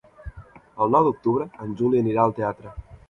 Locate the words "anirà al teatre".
2.05-2.73